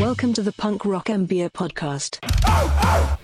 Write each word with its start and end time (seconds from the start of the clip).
Welcome 0.00 0.32
to 0.32 0.42
the 0.42 0.50
Punk 0.50 0.84
Rock 0.84 1.06
MBA 1.06 1.52
podcast. 1.52 2.18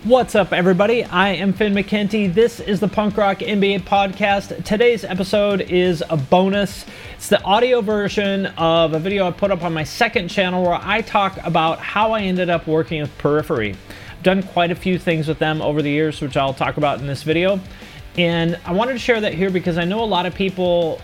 What's 0.05 0.37
up, 0.37 0.53
everybody? 0.53 1.03
I 1.03 1.31
am 1.31 1.53
Finn 1.53 1.75
McKenty. 1.75 2.33
This 2.33 2.61
is 2.61 2.79
the 2.79 2.87
Punk 2.87 3.17
Rock 3.17 3.41
MBA 3.41 3.81
podcast. 3.81 4.65
Today's 4.65 5.03
episode 5.03 5.63
is 5.63 6.05
a 6.09 6.17
bonus. 6.17 6.87
It's 7.17 7.29
the 7.29 7.43
audio 7.43 7.81
version 7.81 8.47
of 8.57 8.95
a 8.95 9.01
video 9.01 9.27
I 9.27 9.33
put 9.33 9.51
up 9.51 9.65
on 9.65 9.75
my 9.75 9.83
second 9.83 10.29
channel 10.29 10.63
where 10.63 10.79
I 10.81 11.01
talk 11.01 11.39
about 11.45 11.81
how 11.81 12.13
I 12.13 12.21
ended 12.21 12.51
up 12.51 12.69
working 12.69 13.01
with 13.01 13.19
Periphery. 13.19 13.75
I've 14.13 14.23
done 14.23 14.45
quite 14.45 14.71
a 14.71 14.77
few 14.77 14.97
things 14.97 15.27
with 15.27 15.41
them 15.41 15.61
over 15.61 15.83
the 15.83 15.91
years, 15.91 16.21
which 16.21 16.37
I'll 16.37 16.55
talk 16.55 16.77
about 16.77 17.01
in 17.01 17.09
this 17.09 17.25
video. 17.25 17.59
And 18.17 18.57
I 18.65 18.71
wanted 18.73 18.93
to 18.93 19.01
share 19.01 19.21
that 19.21 19.35
here 19.35 19.51
because 19.51 19.77
I 19.77 19.85
know 19.85 20.05
a 20.05 20.07
lot 20.07 20.25
of 20.25 20.37
people 20.37 21.01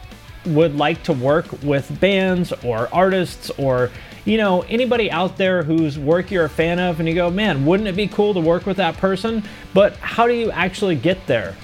would 0.47 0.77
like 0.77 1.03
to 1.03 1.12
work 1.12 1.47
with 1.64 1.98
bands 1.98 2.53
or 2.62 2.89
artists 2.92 3.51
or 3.58 3.91
you 4.27 4.36
know 4.36 4.60
anybody 4.62 5.10
out 5.10 5.38
there 5.38 5.62
whose 5.62 5.98
work 5.98 6.30
you're 6.30 6.44
a 6.44 6.50
fan 6.50 6.78
of 6.78 7.00
and 7.00 7.08
you 7.08 7.14
go 7.14 7.30
man 7.30 7.64
wouldn't 7.64 7.88
it 7.88 7.96
be 7.96 8.06
cool 8.06 8.34
to 8.34 8.41
work 8.41 8.66
with 8.66 8.77
that 8.77 8.98
person? 8.98 9.42
But 9.72 9.96
how 9.96 10.27
do 10.27 10.34
you 10.34 10.50
actually 10.50 10.96
get 10.96 11.27
there? 11.27 11.56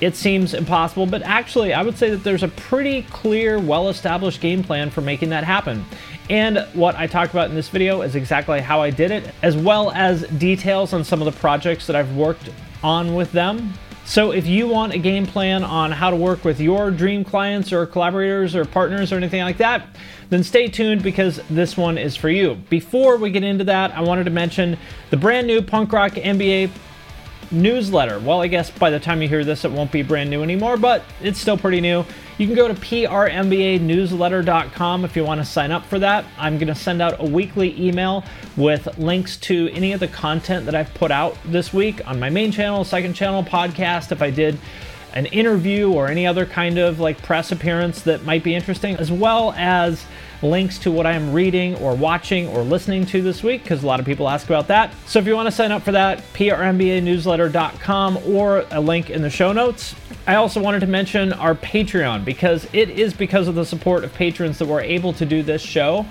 It 0.00 0.16
seems 0.16 0.54
impossible 0.54 1.06
but 1.06 1.22
actually 1.22 1.74
i 1.74 1.82
would 1.82 1.98
say 1.98 2.10
that 2.10 2.22
there's 2.24 2.42
a 2.42 2.48
pretty 2.48 3.02
clear 3.02 3.58
well 3.58 3.88
established 3.88 4.40
game 4.40 4.62
plan 4.62 4.88
for 4.88 5.02
making 5.02 5.28
that 5.30 5.44
happen. 5.44 5.84
And 6.28 6.66
what 6.72 6.96
I 6.96 7.06
talk 7.06 7.30
about 7.30 7.50
in 7.50 7.54
this 7.54 7.68
video 7.68 8.02
is 8.02 8.16
exactly 8.16 8.60
how 8.60 8.82
I 8.82 8.90
did 8.90 9.12
it, 9.12 9.32
as 9.42 9.56
well 9.56 9.92
as 9.92 10.26
details 10.38 10.92
on 10.92 11.04
some 11.04 11.22
of 11.22 11.32
the 11.32 11.38
projects 11.38 11.86
that 11.86 11.94
I've 11.94 12.16
worked 12.16 12.50
on 12.82 13.14
with 13.14 13.30
them 13.32 13.72
so 14.06 14.30
if 14.30 14.46
you 14.46 14.68
want 14.68 14.92
a 14.92 14.98
game 14.98 15.26
plan 15.26 15.64
on 15.64 15.90
how 15.90 16.10
to 16.10 16.16
work 16.16 16.44
with 16.44 16.60
your 16.60 16.92
dream 16.92 17.24
clients 17.24 17.72
or 17.72 17.84
collaborators 17.86 18.54
or 18.54 18.64
partners 18.64 19.12
or 19.12 19.16
anything 19.16 19.42
like 19.42 19.56
that, 19.58 19.88
then 20.30 20.44
stay 20.44 20.68
tuned 20.68 21.02
because 21.02 21.40
this 21.50 21.76
one 21.76 21.98
is 21.98 22.14
for 22.14 22.30
you. 22.30 22.54
Before 22.70 23.16
we 23.16 23.30
get 23.30 23.42
into 23.42 23.64
that, 23.64 23.90
I 23.96 24.02
wanted 24.02 24.24
to 24.24 24.30
mention 24.30 24.78
the 25.10 25.16
brand 25.16 25.48
new 25.48 25.60
Punk 25.60 25.92
Rock 25.92 26.12
MBA 26.12 26.70
newsletter. 27.50 28.20
Well, 28.20 28.40
I 28.40 28.46
guess 28.46 28.70
by 28.70 28.90
the 28.90 29.00
time 29.00 29.22
you 29.22 29.28
hear 29.28 29.44
this, 29.44 29.64
it 29.64 29.72
won't 29.72 29.90
be 29.90 30.02
brand 30.02 30.30
new 30.30 30.44
anymore, 30.44 30.76
but 30.76 31.02
it's 31.20 31.40
still 31.40 31.58
pretty 31.58 31.80
new. 31.80 32.04
You 32.38 32.46
can 32.46 32.54
go 32.54 32.68
to 32.68 32.74
prmbanewsletter.com 32.74 35.04
if 35.06 35.16
you 35.16 35.24
want 35.24 35.40
to 35.40 35.44
sign 35.46 35.72
up 35.72 35.86
for 35.86 35.98
that. 36.00 36.26
I'm 36.36 36.58
going 36.58 36.68
to 36.68 36.74
send 36.74 37.00
out 37.00 37.18
a 37.18 37.24
weekly 37.24 37.74
email 37.80 38.24
with 38.58 38.98
links 38.98 39.38
to 39.38 39.70
any 39.72 39.92
of 39.92 40.00
the 40.00 40.08
content 40.08 40.66
that 40.66 40.74
I've 40.74 40.92
put 40.92 41.10
out 41.10 41.38
this 41.46 41.72
week 41.72 42.06
on 42.06 42.20
my 42.20 42.28
main 42.28 42.52
channel, 42.52 42.84
second 42.84 43.14
channel, 43.14 43.42
podcast. 43.42 44.12
If 44.12 44.20
I 44.20 44.30
did 44.30 44.58
an 45.16 45.26
interview 45.26 45.90
or 45.90 46.08
any 46.08 46.26
other 46.26 46.44
kind 46.44 46.76
of 46.78 47.00
like 47.00 47.20
press 47.22 47.50
appearance 47.50 48.02
that 48.02 48.22
might 48.24 48.44
be 48.44 48.54
interesting, 48.54 48.96
as 48.96 49.10
well 49.10 49.54
as 49.56 50.04
links 50.42 50.78
to 50.78 50.90
what 50.90 51.06
I 51.06 51.12
am 51.12 51.32
reading 51.32 51.74
or 51.76 51.94
watching 51.94 52.48
or 52.48 52.62
listening 52.62 53.06
to 53.06 53.22
this 53.22 53.42
week, 53.42 53.62
because 53.62 53.82
a 53.82 53.86
lot 53.86 53.98
of 53.98 54.04
people 54.04 54.28
ask 54.28 54.46
about 54.46 54.68
that. 54.68 54.92
So 55.06 55.18
if 55.18 55.26
you 55.26 55.34
want 55.34 55.46
to 55.46 55.52
sign 55.52 55.72
up 55.72 55.82
for 55.82 55.92
that, 55.92 56.18
prmbanewsletter.com 56.34 58.18
or 58.26 58.66
a 58.70 58.80
link 58.80 59.08
in 59.08 59.22
the 59.22 59.30
show 59.30 59.52
notes. 59.52 59.94
I 60.26 60.34
also 60.34 60.60
wanted 60.60 60.80
to 60.80 60.86
mention 60.86 61.32
our 61.32 61.54
Patreon 61.54 62.26
because 62.26 62.68
it 62.74 62.90
is 62.90 63.14
because 63.14 63.48
of 63.48 63.54
the 63.54 63.64
support 63.64 64.04
of 64.04 64.12
patrons 64.12 64.58
that 64.58 64.68
we're 64.68 64.82
able 64.82 65.14
to 65.14 65.24
do 65.24 65.42
this 65.42 65.62
show. 65.62 66.04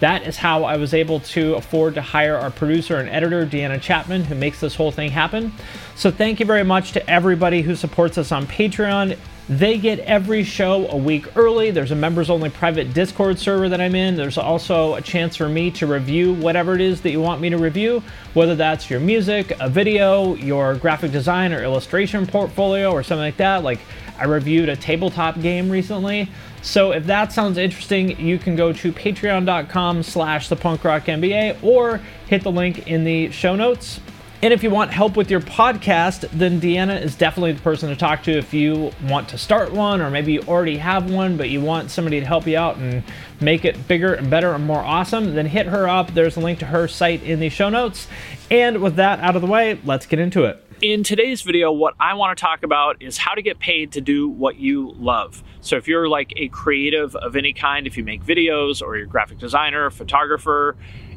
That 0.00 0.26
is 0.26 0.36
how 0.36 0.64
I 0.64 0.76
was 0.76 0.94
able 0.94 1.20
to 1.20 1.54
afford 1.54 1.94
to 1.94 2.02
hire 2.02 2.36
our 2.36 2.50
producer 2.50 2.96
and 2.96 3.08
editor, 3.08 3.46
Deanna 3.46 3.80
Chapman, 3.80 4.24
who 4.24 4.34
makes 4.34 4.60
this 4.60 4.74
whole 4.74 4.90
thing 4.90 5.10
happen. 5.10 5.52
So, 5.94 6.10
thank 6.10 6.40
you 6.40 6.46
very 6.46 6.64
much 6.64 6.92
to 6.92 7.10
everybody 7.10 7.62
who 7.62 7.76
supports 7.76 8.16
us 8.16 8.32
on 8.32 8.46
Patreon. 8.46 9.18
They 9.50 9.78
get 9.78 9.98
every 10.00 10.44
show 10.44 10.86
a 10.88 10.96
week 10.96 11.36
early. 11.36 11.72
There's 11.72 11.90
a 11.90 11.96
members 11.96 12.30
only 12.30 12.50
private 12.50 12.94
Discord 12.94 13.36
server 13.36 13.68
that 13.68 13.80
I'm 13.80 13.96
in. 13.96 14.14
There's 14.14 14.38
also 14.38 14.94
a 14.94 15.02
chance 15.02 15.34
for 15.34 15.48
me 15.48 15.72
to 15.72 15.88
review 15.88 16.34
whatever 16.34 16.74
it 16.76 16.80
is 16.80 17.00
that 17.00 17.10
you 17.10 17.20
want 17.20 17.40
me 17.40 17.50
to 17.50 17.58
review, 17.58 18.00
whether 18.34 18.54
that's 18.54 18.88
your 18.88 19.00
music, 19.00 19.52
a 19.58 19.68
video, 19.68 20.34
your 20.36 20.76
graphic 20.76 21.10
design 21.10 21.52
or 21.52 21.64
illustration 21.64 22.28
portfolio, 22.28 22.92
or 22.92 23.02
something 23.02 23.24
like 23.24 23.38
that. 23.38 23.64
Like 23.64 23.80
I 24.20 24.24
reviewed 24.24 24.68
a 24.68 24.76
tabletop 24.76 25.40
game 25.40 25.70
recently. 25.70 26.28
So 26.62 26.92
if 26.92 27.06
that 27.06 27.32
sounds 27.32 27.56
interesting, 27.56 28.20
you 28.20 28.38
can 28.38 28.54
go 28.54 28.72
to 28.72 28.92
patreon.com 28.92 30.02
slash 30.02 30.48
the 30.48 30.56
punk 30.56 30.84
rock 30.84 31.06
MBA 31.06 31.62
or 31.62 32.00
hit 32.26 32.42
the 32.42 32.52
link 32.52 32.86
in 32.86 33.04
the 33.04 33.30
show 33.30 33.56
notes. 33.56 34.00
And 34.42 34.54
if 34.54 34.62
you 34.62 34.70
want 34.70 34.90
help 34.90 35.18
with 35.18 35.30
your 35.30 35.40
podcast, 35.40 36.26
then 36.30 36.62
Deanna 36.62 36.98
is 37.02 37.14
definitely 37.14 37.52
the 37.52 37.60
person 37.60 37.90
to 37.90 37.96
talk 37.96 38.22
to 38.22 38.30
if 38.30 38.54
you 38.54 38.90
want 39.04 39.28
to 39.28 39.38
start 39.38 39.70
one, 39.70 40.00
or 40.00 40.08
maybe 40.08 40.32
you 40.32 40.40
already 40.48 40.78
have 40.78 41.10
one, 41.10 41.36
but 41.36 41.50
you 41.50 41.60
want 41.60 41.90
somebody 41.90 42.20
to 42.20 42.26
help 42.26 42.46
you 42.46 42.56
out 42.56 42.78
and 42.78 43.02
make 43.42 43.66
it 43.66 43.86
bigger 43.86 44.14
and 44.14 44.30
better 44.30 44.54
and 44.54 44.66
more 44.66 44.80
awesome, 44.80 45.34
then 45.34 45.44
hit 45.44 45.66
her 45.66 45.86
up. 45.86 46.14
There's 46.14 46.38
a 46.38 46.40
link 46.40 46.58
to 46.60 46.64
her 46.64 46.88
site 46.88 47.22
in 47.22 47.38
the 47.38 47.50
show 47.50 47.68
notes. 47.68 48.08
And 48.50 48.80
with 48.80 48.96
that 48.96 49.20
out 49.20 49.36
of 49.36 49.42
the 49.42 49.48
way, 49.48 49.78
let's 49.84 50.06
get 50.06 50.18
into 50.18 50.46
it. 50.46 50.64
In 50.80 51.02
today's 51.02 51.42
video, 51.42 51.70
what 51.70 51.92
I 52.00 52.14
want 52.14 52.38
to 52.38 52.40
talk 52.40 52.62
about 52.62 53.02
is 53.02 53.18
how 53.18 53.34
to 53.34 53.42
get 53.42 53.58
paid 53.58 53.92
to 53.92 54.00
do 54.00 54.26
what 54.26 54.56
you 54.56 54.92
love. 54.92 55.42
So 55.60 55.76
if 55.76 55.86
you're 55.86 56.08
like 56.08 56.32
a 56.38 56.48
creative 56.48 57.14
of 57.14 57.36
any 57.36 57.52
kind, 57.52 57.86
if 57.86 57.98
you 57.98 58.04
make 58.04 58.24
videos 58.24 58.80
or 58.80 58.96
you're 58.96 59.04
a 59.04 59.08
graphic 59.08 59.36
designer, 59.36 59.90
photographer, 59.90 60.76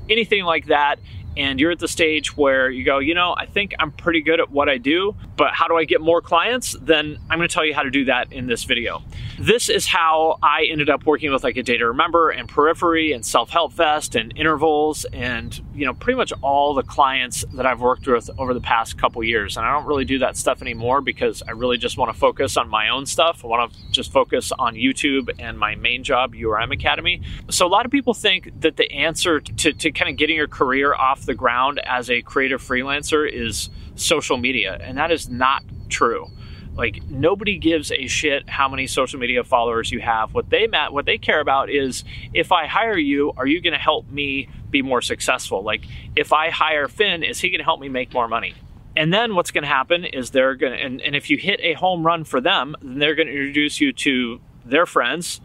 anything 0.10 0.44
like 0.44 0.66
that, 0.66 1.00
and 1.38 1.60
you're 1.60 1.72
at 1.72 1.80
the 1.80 1.88
stage 1.88 2.36
where 2.38 2.70
you 2.70 2.84
go, 2.84 3.00
you 3.00 3.14
know, 3.14 3.36
I 3.38 3.46
think 3.46 3.74
I'm 3.80 3.92
pretty 3.92 4.22
good 4.22 4.40
at 4.40 4.52
what 4.52 4.70
I 4.70 4.78
do, 4.78 5.16
but 5.36 5.54
how 5.54 5.68
do 5.68 5.76
I 5.76 5.86
get 5.86 6.02
more 6.02 6.22
clients? 6.22 6.76
Then 6.82 7.18
I'm 7.30 7.40
going 7.40 7.48
to 7.48 7.54
tell 7.54 7.66
you 7.66 7.74
how 7.74 7.84
to 7.84 7.90
do 7.90 8.06
that 8.06 8.32
in 8.32 8.48
this 8.48 8.64
video. 8.64 9.02
This 9.40 9.70
is 9.70 9.88
how 9.88 10.38
I 10.44 10.66
ended 10.70 10.90
up 10.90 11.06
working 11.06 11.32
with 11.32 11.44
like 11.44 11.58
A 11.58 11.64
Day 11.64 11.78
to 11.78 11.88
Remember 11.88 12.30
and 12.30 12.48
Periphery 12.48 13.14
and 13.14 13.26
Self 13.26 13.50
Help 13.50 13.74
Fest 13.74 14.16
and 14.16 14.32
Intervals 14.38 15.06
and, 15.06 15.60
you 15.74 15.86
know, 15.86 15.94
pretty 15.94 16.18
much 16.18 16.32
all 16.42 16.74
the 16.74 16.84
clients 16.84 17.44
that 17.54 17.66
I've 17.66 17.82
worked 17.82 18.08
with 18.08 18.30
over 18.38 18.54
the 18.54 18.62
past 18.62 18.98
couple 18.98 19.24
years. 19.24 19.58
And 19.58 19.66
I 19.66 19.74
don't 19.74 19.86
really 19.86 20.06
do 20.06 20.20
that 20.20 20.38
stuff 20.38 20.62
anymore 20.62 21.02
because 21.02 21.42
I 21.48 21.52
really 21.52 21.78
just 21.78 21.98
want 21.98 22.14
to 22.14 22.20
focus 22.20 22.58
on 22.58 22.70
my 22.70 22.90
own 22.90 23.06
stuff. 23.06 23.44
I 23.44 23.48
want 23.48 23.74
to 23.74 23.92
just 23.92 24.12
focus 24.12 24.52
on 24.58 24.76
YouTube 24.76 25.30
and 25.40 25.58
my 25.58 25.76
main 25.76 26.04
job, 26.04 26.34
URM 26.34 26.72
Academy. 26.72 27.22
So 27.50 27.66
a 27.66 27.70
lot 27.70 27.86
of 27.86 27.92
people 27.92 28.14
think 28.14 28.50
that 28.62 28.78
the 28.78 28.92
answer 28.92 29.40
to, 29.40 29.74
to 29.74 29.92
kind 29.92 30.12
of 30.12 30.18
getting 30.18 30.36
your 30.36 30.48
career 30.48 30.94
off 30.94 31.23
the 31.26 31.34
ground 31.34 31.80
as 31.86 32.10
a 32.10 32.22
creative 32.22 32.62
freelancer 32.62 33.30
is 33.30 33.70
social 33.96 34.38
media, 34.38 34.78
and 34.82 34.98
that 34.98 35.12
is 35.12 35.30
not 35.30 35.64
true. 35.90 36.28
Like 36.76 37.04
nobody 37.08 37.58
gives 37.58 37.92
a 37.92 38.08
shit 38.08 38.50
how 38.50 38.68
many 38.68 38.88
social 38.88 39.20
media 39.20 39.44
followers 39.44 39.92
you 39.92 40.00
have. 40.02 40.34
What 40.34 40.50
they 40.50 40.68
met, 40.68 40.92
what 40.92 41.06
they 41.06 41.18
care 41.18 41.40
about 41.40 41.70
is 41.70 42.04
if 42.34 42.52
I 42.52 42.66
hire 42.66 42.98
you, 42.98 43.32
are 43.38 43.46
you 43.46 43.62
going 43.62 43.74
to 43.74 43.80
help 43.80 44.10
me 44.10 44.50
be 44.72 44.82
more 44.82 45.02
successful? 45.02 45.62
Like 45.62 45.86
if 46.16 46.34
I 46.34 46.50
hire 46.50 46.88
Finn, 46.88 47.24
is 47.24 47.40
he 47.40 47.50
going 47.50 47.60
to 47.60 47.64
help 47.64 47.80
me 47.80 47.90
make 47.90 48.12
more 48.14 48.28
money? 48.28 48.56
And 48.96 49.14
then 49.14 49.36
what's 49.36 49.52
going 49.52 49.64
to 49.64 49.68
happen 49.68 50.06
is 50.06 50.32
they're 50.32 50.56
going 50.56 50.74
to, 50.74 50.80
and, 50.80 51.02
and 51.02 51.16
if 51.16 51.30
you 51.30 51.38
hit 51.38 51.60
a 51.64 51.74
home 51.74 52.06
run 52.06 52.24
for 52.24 52.42
them, 52.42 52.76
then 52.82 53.00
they're 53.00 53.16
going 53.16 53.28
to 53.28 53.34
introduce 53.34 53.80
you 53.80 53.94
to 53.94 54.40
their 54.66 54.86
friends 54.86 55.42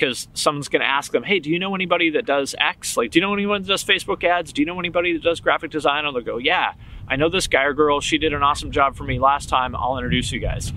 because 0.00 0.28
someone's 0.32 0.68
going 0.68 0.80
to 0.80 0.88
ask 0.88 1.12
them, 1.12 1.22
"Hey, 1.22 1.38
do 1.38 1.50
you 1.50 1.58
know 1.58 1.74
anybody 1.74 2.10
that 2.10 2.24
does 2.24 2.54
X? 2.58 2.96
Like, 2.96 3.10
do 3.10 3.18
you 3.18 3.20
know 3.20 3.34
anyone 3.34 3.60
that 3.62 3.68
does 3.68 3.84
Facebook 3.84 4.24
ads? 4.24 4.52
Do 4.52 4.62
you 4.62 4.66
know 4.66 4.78
anybody 4.78 5.12
that 5.12 5.22
does 5.22 5.40
graphic 5.40 5.70
design?" 5.70 6.06
And 6.06 6.16
they'll 6.16 6.22
go, 6.22 6.38
"Yeah, 6.38 6.72
I 7.06 7.16
know 7.16 7.28
this 7.28 7.46
guy 7.46 7.64
or 7.64 7.74
girl. 7.74 8.00
She 8.00 8.16
did 8.16 8.32
an 8.32 8.42
awesome 8.42 8.70
job 8.70 8.96
for 8.96 9.04
me 9.04 9.18
last 9.18 9.48
time. 9.50 9.76
I'll 9.76 9.98
introduce 9.98 10.32
you 10.32 10.40
guys." 10.40 10.72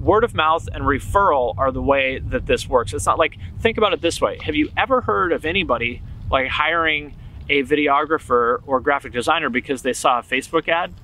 Word 0.00 0.24
of 0.24 0.34
mouth 0.34 0.68
and 0.72 0.84
referral 0.84 1.54
are 1.58 1.72
the 1.72 1.82
way 1.82 2.20
that 2.20 2.46
this 2.46 2.68
works. 2.68 2.94
It's 2.94 3.06
not 3.06 3.18
like 3.18 3.36
think 3.60 3.76
about 3.76 3.92
it 3.92 4.00
this 4.00 4.20
way. 4.20 4.38
Have 4.42 4.54
you 4.54 4.70
ever 4.76 5.00
heard 5.00 5.32
of 5.32 5.44
anybody 5.44 6.00
like 6.30 6.48
hiring 6.48 7.14
a 7.48 7.62
videographer 7.62 8.60
or 8.66 8.80
graphic 8.80 9.12
designer 9.12 9.50
because 9.50 9.82
they 9.82 9.92
saw 9.92 10.20
a 10.20 10.22
Facebook 10.22 10.68
ad? 10.68 10.94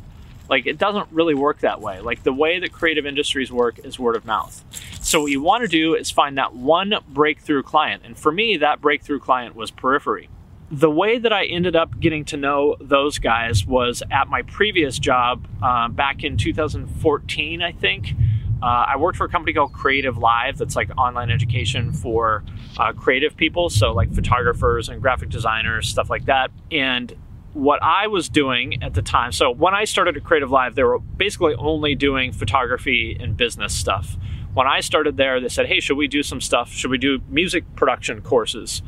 Like 0.49 0.67
it 0.67 0.79
doesn't 0.79 1.09
really 1.11 1.35
work 1.35 1.61
that 1.61 1.81
way. 1.81 2.01
Like 2.01 2.23
the 2.23 2.33
way 2.33 2.59
that 2.59 2.73
creative 2.73 3.07
industries 3.07 3.51
work 3.53 3.79
is 3.85 3.99
word 3.99 4.17
of 4.17 4.25
mouth. 4.25 4.65
So 5.01 5.23
what 5.23 5.31
you 5.31 5.43
want 5.43 5.63
to 5.63 5.69
do 5.69 5.95
is 5.95 6.11
find 6.11 6.39
that 6.39 6.55
one 6.55 6.95
breakthrough 7.09 7.63
client. 7.63 8.03
And 8.05 8.19
for 8.19 8.31
me, 8.33 8.57
that 8.59 8.81
breakthrough 8.81 9.19
client 9.21 9.57
was 9.57 9.71
Periphery. 9.71 10.29
the 10.71 10.91
way 10.91 11.19
that 11.19 11.33
I 11.35 11.45
ended 11.45 11.77
up 11.77 12.01
getting 12.01 12.25
to 12.27 12.37
know 12.39 12.77
those 12.81 13.19
guys 13.19 13.67
was 13.67 14.03
at 14.11 14.29
my 14.29 14.41
previous 14.43 14.99
job 14.99 15.47
uh, 15.63 15.89
back 15.89 16.25
in 16.25 16.39
2014, 16.39 17.61
I 17.63 17.73
think. 17.73 18.15
Uh, 18.63 18.87
I 18.89 18.97
worked 18.97 19.19
for 19.19 19.25
a 19.25 19.29
company 19.29 19.53
called 19.53 19.73
Creative 19.73 20.17
Live 20.17 20.57
that's 20.57 20.75
like 20.77 20.89
online 20.97 21.31
education 21.31 21.93
for 21.93 22.43
uh, 22.79 22.93
creative 22.93 23.37
people, 23.37 23.69
so 23.71 23.93
like 23.93 24.15
photographers 24.15 24.89
and 24.89 25.03
graphic 25.03 25.29
designers, 25.31 25.89
stuff 25.89 26.09
like 26.09 26.25
that. 26.27 26.51
And 26.71 27.13
what 27.55 27.83
I 27.83 28.07
was 28.07 28.29
doing 28.29 28.83
at 28.83 28.95
the 28.95 29.03
time, 29.03 29.33
so 29.33 29.51
when 29.51 29.75
I 29.75 29.85
started 29.85 30.17
at 30.17 30.25
Creative 30.25 30.51
Live, 30.51 30.75
they 30.75 30.85
were 30.85 30.99
basically 30.99 31.55
only 31.55 31.95
doing 31.95 32.33
photography 32.33 33.17
and 33.19 33.37
business 33.37 33.75
stuff. 33.75 34.17
When 34.55 34.67
I 34.67 34.81
started 34.81 35.17
there, 35.17 35.41
they 35.41 35.49
said, 35.49 35.67
Hey, 35.67 35.81
should 35.81 35.97
we 35.97 36.09
do 36.09 36.23
some 36.23 36.41
stuff? 36.41 36.71
Should 36.73 36.91
we 36.91 36.99
do 36.99 37.21
music 37.29 37.65
production 37.75 38.21
courses? 38.23 38.83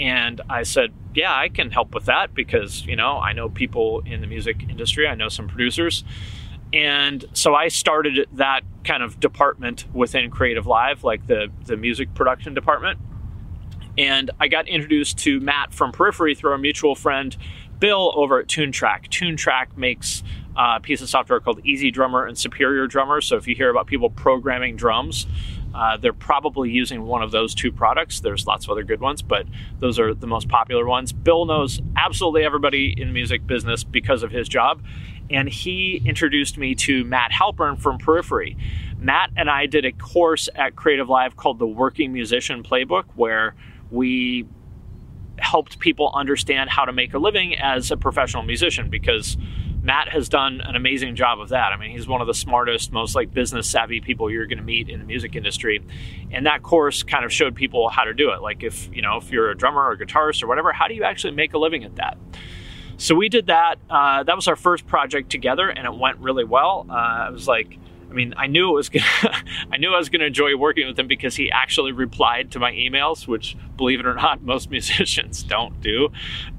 And 0.00 0.40
I 0.48 0.62
said, 0.62 0.92
Yeah, 1.14 1.34
I 1.34 1.48
can 1.48 1.70
help 1.70 1.94
with 1.94 2.06
that 2.06 2.34
because, 2.34 2.84
you 2.86 2.96
know, 2.96 3.18
I 3.18 3.32
know 3.32 3.48
people 3.48 4.02
in 4.06 4.20
the 4.20 4.26
music 4.26 4.64
industry, 4.68 5.06
I 5.06 5.14
know 5.14 5.28
some 5.28 5.48
producers. 5.48 6.04
And 6.72 7.24
so 7.32 7.54
I 7.54 7.68
started 7.68 8.28
that 8.34 8.60
kind 8.84 9.02
of 9.02 9.18
department 9.20 9.86
within 9.94 10.30
Creative 10.30 10.66
Live, 10.66 11.02
like 11.02 11.26
the, 11.26 11.48
the 11.64 11.76
music 11.76 12.14
production 12.14 12.52
department. 12.52 12.98
And 13.96 14.30
I 14.38 14.48
got 14.48 14.68
introduced 14.68 15.18
to 15.18 15.40
Matt 15.40 15.72
from 15.72 15.92
Periphery 15.92 16.34
through 16.34 16.52
a 16.52 16.58
mutual 16.58 16.94
friend 16.94 17.36
Bill 17.78 18.12
over 18.16 18.40
at 18.40 18.46
Toontrack. 18.46 19.08
Toontrack 19.08 19.76
makes 19.76 20.22
a 20.56 20.80
piece 20.80 21.00
of 21.00 21.08
software 21.08 21.40
called 21.40 21.62
EZdrummer 21.62 22.28
and 22.28 22.36
Superior 22.36 22.86
Drummer. 22.86 23.20
So 23.20 23.36
if 23.36 23.46
you 23.46 23.54
hear 23.54 23.70
about 23.70 23.86
people 23.86 24.10
programming 24.10 24.76
drums, 24.76 25.26
uh, 25.74 25.96
they're 25.96 26.12
probably 26.12 26.70
using 26.70 27.04
one 27.04 27.22
of 27.22 27.30
those 27.30 27.54
two 27.54 27.70
products. 27.70 28.20
There's 28.20 28.46
lots 28.46 28.64
of 28.64 28.70
other 28.70 28.82
good 28.82 29.00
ones, 29.00 29.22
but 29.22 29.46
those 29.78 29.98
are 29.98 30.14
the 30.14 30.26
most 30.26 30.48
popular 30.48 30.86
ones. 30.86 31.12
Bill 31.12 31.44
knows 31.44 31.80
absolutely 31.96 32.44
everybody 32.44 32.94
in 32.96 33.08
the 33.08 33.14
music 33.14 33.46
business 33.46 33.84
because 33.84 34.22
of 34.22 34.30
his 34.32 34.48
job, 34.48 34.82
and 35.30 35.48
he 35.48 36.02
introduced 36.04 36.58
me 36.58 36.74
to 36.74 37.04
Matt 37.04 37.30
Halpern 37.30 37.78
from 37.78 37.98
Periphery. 37.98 38.56
Matt 38.98 39.30
and 39.36 39.48
I 39.48 39.66
did 39.66 39.84
a 39.84 39.92
course 39.92 40.48
at 40.56 40.74
Creative 40.74 41.08
Live 41.08 41.36
called 41.36 41.58
the 41.58 41.66
Working 41.66 42.12
Musician 42.12 42.62
Playbook, 42.64 43.04
where 43.14 43.54
we 43.90 44.46
helped 45.40 45.78
people 45.78 46.10
understand 46.14 46.70
how 46.70 46.84
to 46.84 46.92
make 46.92 47.14
a 47.14 47.18
living 47.18 47.56
as 47.56 47.90
a 47.90 47.96
professional 47.96 48.42
musician 48.42 48.90
because 48.90 49.36
Matt 49.82 50.08
has 50.08 50.28
done 50.28 50.60
an 50.60 50.74
amazing 50.74 51.16
job 51.16 51.40
of 51.40 51.50
that. 51.50 51.72
I 51.72 51.76
mean, 51.76 51.90
he's 51.90 52.06
one 52.06 52.20
of 52.20 52.26
the 52.26 52.34
smartest, 52.34 52.92
most 52.92 53.14
like 53.14 53.32
business 53.32 53.68
savvy 53.68 54.00
people 54.00 54.30
you're 54.30 54.46
going 54.46 54.58
to 54.58 54.64
meet 54.64 54.88
in 54.88 54.98
the 54.98 55.06
music 55.06 55.36
industry. 55.36 55.82
And 56.30 56.46
that 56.46 56.62
course 56.62 57.02
kind 57.02 57.24
of 57.24 57.32
showed 57.32 57.54
people 57.54 57.88
how 57.88 58.04
to 58.04 58.12
do 58.12 58.30
it. 58.32 58.42
Like 58.42 58.62
if, 58.62 58.94
you 58.94 59.02
know, 59.02 59.16
if 59.16 59.30
you're 59.30 59.50
a 59.50 59.56
drummer 59.56 59.80
or 59.80 59.92
a 59.92 59.98
guitarist 59.98 60.42
or 60.42 60.46
whatever, 60.46 60.72
how 60.72 60.88
do 60.88 60.94
you 60.94 61.04
actually 61.04 61.32
make 61.32 61.54
a 61.54 61.58
living 61.58 61.84
at 61.84 61.96
that? 61.96 62.18
So 62.96 63.14
we 63.14 63.28
did 63.28 63.46
that. 63.46 63.78
Uh, 63.88 64.24
that 64.24 64.34
was 64.34 64.48
our 64.48 64.56
first 64.56 64.86
project 64.86 65.30
together 65.30 65.68
and 65.68 65.86
it 65.86 65.94
went 65.94 66.18
really 66.18 66.44
well. 66.44 66.84
Uh, 66.90 66.92
I 66.92 67.30
was 67.30 67.46
like, 67.46 67.78
I 68.10 68.14
mean, 68.14 68.32
I 68.36 68.46
knew 68.46 68.70
it 68.70 68.74
was 68.74 68.88
gonna, 68.88 69.04
I 69.72 69.76
knew 69.76 69.92
I 69.92 69.98
was 69.98 70.08
gonna 70.08 70.24
enjoy 70.24 70.56
working 70.56 70.86
with 70.86 70.98
him 70.98 71.06
because 71.06 71.36
he 71.36 71.50
actually 71.50 71.92
replied 71.92 72.52
to 72.52 72.58
my 72.58 72.72
emails, 72.72 73.26
which, 73.26 73.56
believe 73.76 74.00
it 74.00 74.06
or 74.06 74.14
not, 74.14 74.42
most 74.42 74.70
musicians 74.70 75.42
don't 75.42 75.80
do. 75.80 76.08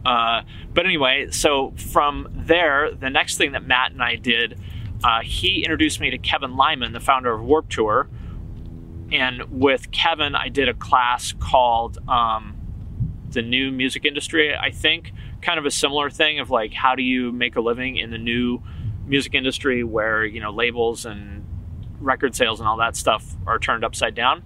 Uh, 0.05 0.41
but 0.73 0.85
anyway, 0.85 1.29
so 1.31 1.73
from 1.77 2.27
there, 2.33 2.91
the 2.91 3.09
next 3.09 3.37
thing 3.37 3.53
that 3.53 3.65
Matt 3.65 3.91
and 3.91 4.03
I 4.03 4.15
did, 4.15 4.59
uh, 5.03 5.21
he 5.21 5.63
introduced 5.63 5.99
me 5.99 6.09
to 6.09 6.17
Kevin 6.17 6.55
Lyman, 6.55 6.93
the 6.93 6.99
founder 6.99 7.33
of 7.33 7.41
Warp 7.41 7.69
Tour, 7.69 8.09
and 9.11 9.43
with 9.49 9.91
Kevin, 9.91 10.35
I 10.35 10.49
did 10.49 10.69
a 10.69 10.73
class 10.73 11.33
called 11.39 11.97
um, 12.07 12.55
the 13.31 13.41
New 13.41 13.71
Music 13.71 14.05
Industry. 14.05 14.55
I 14.55 14.71
think 14.71 15.13
kind 15.41 15.57
of 15.57 15.65
a 15.65 15.71
similar 15.71 16.09
thing 16.09 16.39
of 16.39 16.49
like 16.49 16.73
how 16.73 16.95
do 16.95 17.01
you 17.01 17.31
make 17.31 17.55
a 17.55 17.61
living 17.61 17.97
in 17.97 18.11
the 18.11 18.17
new 18.17 18.61
music 19.09 19.33
industry 19.33 19.83
where 19.83 20.23
you 20.23 20.39
know 20.39 20.51
labels 20.51 21.05
and 21.05 21.45
record 21.99 22.35
sales 22.35 22.59
and 22.59 22.69
all 22.69 22.77
that 22.77 22.95
stuff 22.95 23.35
are 23.45 23.59
turned 23.59 23.83
upside 23.83 24.15
down. 24.15 24.43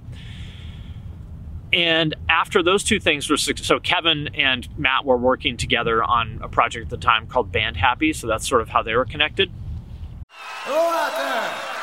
And 1.71 2.15
after 2.29 2.61
those 2.61 2.83
two 2.83 2.99
things 2.99 3.29
were 3.29 3.37
so 3.37 3.79
Kevin 3.79 4.29
and 4.35 4.67
Matt 4.77 5.05
were 5.05 5.17
working 5.17 5.57
together 5.57 6.03
on 6.03 6.39
a 6.41 6.47
project 6.47 6.85
at 6.85 6.89
the 6.89 6.97
time 6.97 7.27
called 7.27 7.51
Band 7.51 7.77
Happy, 7.77 8.13
so 8.13 8.27
that's 8.27 8.47
sort 8.47 8.61
of 8.61 8.69
how 8.69 8.83
they 8.83 8.95
were 8.95 9.05
connected. 9.05 9.51
Hello 10.29 10.77
out 10.77 11.17
there. 11.17 11.73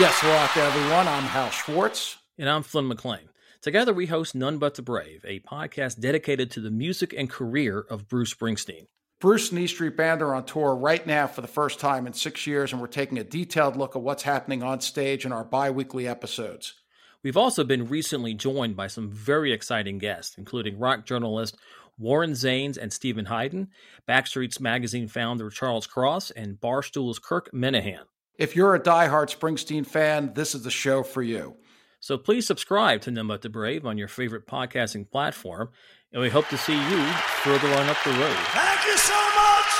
Yes, 0.00 0.18
hello 0.20 0.34
out 0.34 0.54
there, 0.54 0.66
everyone. 0.66 1.06
I'm 1.06 1.22
Hal 1.24 1.50
Schwartz. 1.50 2.16
And 2.38 2.48
I'm 2.48 2.62
Flynn 2.62 2.88
McLean. 2.88 3.28
Together, 3.60 3.94
we 3.94 4.06
host 4.06 4.34
None 4.34 4.58
But 4.58 4.74
the 4.74 4.82
Brave, 4.82 5.24
a 5.24 5.40
podcast 5.40 6.00
dedicated 6.00 6.50
to 6.52 6.60
the 6.60 6.70
music 6.70 7.14
and 7.16 7.30
career 7.30 7.80
of 7.88 8.08
Bruce 8.08 8.34
Springsteen. 8.34 8.86
Bruce 9.24 9.48
and 9.52 9.58
E 9.58 9.66
Street 9.66 9.96
Band 9.96 10.20
are 10.20 10.34
on 10.34 10.44
tour 10.44 10.74
right 10.74 11.06
now 11.06 11.26
for 11.26 11.40
the 11.40 11.48
first 11.48 11.80
time 11.80 12.06
in 12.06 12.12
six 12.12 12.46
years, 12.46 12.72
and 12.72 12.80
we're 12.82 12.86
taking 12.86 13.16
a 13.16 13.24
detailed 13.24 13.74
look 13.74 13.96
at 13.96 14.02
what's 14.02 14.24
happening 14.24 14.62
on 14.62 14.82
stage 14.82 15.24
in 15.24 15.32
our 15.32 15.44
bi 15.44 15.70
weekly 15.70 16.06
episodes. 16.06 16.74
We've 17.22 17.38
also 17.38 17.64
been 17.64 17.88
recently 17.88 18.34
joined 18.34 18.76
by 18.76 18.88
some 18.88 19.10
very 19.10 19.50
exciting 19.50 19.96
guests, 19.96 20.36
including 20.36 20.78
rock 20.78 21.06
journalist 21.06 21.56
Warren 21.98 22.32
Zanes 22.32 22.76
and 22.76 22.92
Steven 22.92 23.24
Hyden, 23.24 23.68
Backstreet's 24.06 24.60
magazine 24.60 25.08
founder 25.08 25.48
Charles 25.48 25.86
Cross, 25.86 26.30
and 26.32 26.60
Barstool's 26.60 27.18
Kirk 27.18 27.50
Minihane. 27.50 28.04
If 28.36 28.54
you're 28.54 28.74
a 28.74 28.78
die-hard 28.78 29.30
Springsteen 29.30 29.86
fan, 29.86 30.34
this 30.34 30.54
is 30.54 30.64
the 30.64 30.70
show 30.70 31.02
for 31.02 31.22
you. 31.22 31.56
So 31.98 32.18
please 32.18 32.46
subscribe 32.46 33.00
to 33.00 33.10
None 33.10 33.28
But 33.28 33.40
the 33.40 33.48
Brave 33.48 33.86
on 33.86 33.96
your 33.96 34.08
favorite 34.08 34.46
podcasting 34.46 35.10
platform, 35.10 35.70
and 36.14 36.22
we 36.22 36.30
hope 36.30 36.48
to 36.48 36.56
see 36.56 36.72
you 36.74 37.06
further 37.42 37.68
on 37.74 37.88
up 37.88 37.96
the 38.04 38.10
road. 38.10 38.36
Thank 38.52 38.86
you 38.86 38.96
so 38.96 39.14
much. 39.34 39.70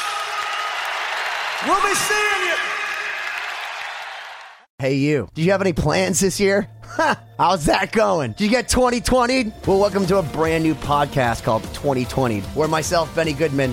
We'll 1.64 1.80
be 1.80 1.94
seeing 1.94 2.48
you. 2.48 2.56
Hey, 4.80 4.94
you. 4.94 5.28
Do 5.34 5.42
you 5.42 5.52
have 5.52 5.60
any 5.60 5.72
plans 5.72 6.18
this 6.18 6.40
year? 6.40 6.68
How's 7.38 7.66
that 7.66 7.92
going? 7.92 8.32
Did 8.32 8.44
you 8.44 8.50
get 8.50 8.68
2020? 8.68 9.52
Well, 9.64 9.78
welcome 9.78 10.06
to 10.06 10.18
a 10.18 10.22
brand 10.22 10.64
new 10.64 10.74
podcast 10.74 11.44
called 11.44 11.62
2020, 11.72 12.40
where 12.40 12.68
myself, 12.68 13.14
Benny 13.14 13.32
Goodman, 13.32 13.72